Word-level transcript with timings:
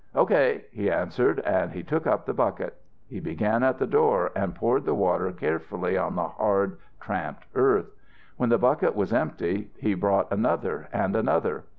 "'O.K.,' 0.15 0.63
he 0.71 0.89
answered, 0.89 1.39
and 1.41 1.71
he 1.73 1.83
took 1.83 2.07
up 2.07 2.25
the 2.25 2.33
bucket. 2.33 2.75
He 3.07 3.19
began 3.19 3.61
at 3.61 3.77
the 3.77 3.85
door 3.85 4.31
and 4.35 4.55
poured 4.55 4.83
the 4.83 4.95
water 4.95 5.31
carefully 5.31 5.95
on 5.95 6.15
the 6.15 6.27
hard 6.27 6.79
tramped 6.99 7.45
earth. 7.53 7.91
When 8.35 8.49
the 8.49 8.57
bucket 8.57 8.95
was 8.95 9.13
empty 9.13 9.69
he 9.77 9.93
brought 9.93 10.31
another 10.33 10.87
and 10.91 11.15
another. 11.15 11.65